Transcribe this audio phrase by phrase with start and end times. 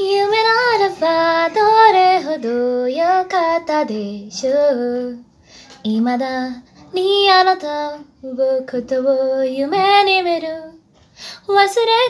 [0.00, 5.18] 夢ならばどれほど良かったでしょう。
[5.82, 6.50] 未だ
[6.92, 8.02] にあなたの
[8.70, 10.46] ことを夢に見る。
[11.48, 11.66] 忘れ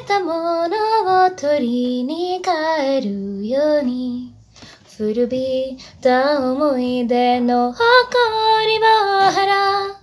[0.07, 4.35] たものを取りに帰るように。
[4.99, 7.87] 古びた思い出の誇
[8.67, 8.83] りを
[9.31, 9.95] 払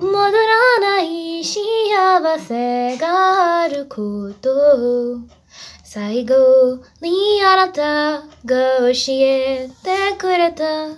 [0.00, 5.20] う戻らない幸せがあること。
[5.20, 5.33] を
[5.94, 6.34] 最後
[7.00, 10.88] にあなたが教えてくれた。
[10.88, 10.96] リ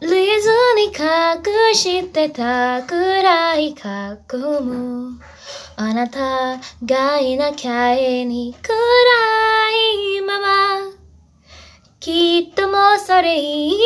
[0.00, 5.20] ズに隠してた暗い過去も。
[5.76, 8.74] あなたがいなきゃいに暗
[10.16, 10.46] いまま。
[12.00, 13.76] きっともうそれ以上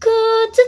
[0.00, 0.58] くっつ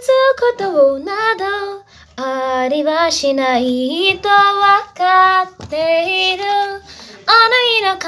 [0.57, 6.52] くことなどありはしないとわかっている。
[7.43, 7.99] あの日の悲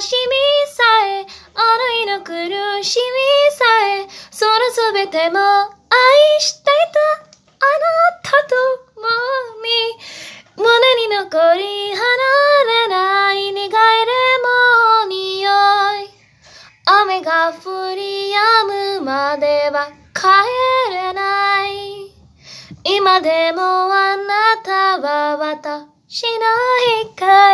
[0.00, 0.32] しみ
[0.72, 2.32] さえあの日の苦
[2.82, 3.04] しみ
[3.54, 3.64] さ
[3.98, 6.98] えそのすべても愛していた。
[7.62, 7.84] あな
[8.22, 8.56] たと
[8.94, 9.04] 共
[9.60, 9.68] に
[10.56, 10.64] 胸
[10.96, 12.00] に残り離
[12.64, 13.70] れない苦いレ
[14.42, 15.50] モン匂
[16.02, 16.08] い。
[16.86, 20.22] 雨が降り止むまでは帰
[20.90, 22.14] れない。
[22.84, 26.46] 今でもあなたは私の
[27.10, 27.49] 光。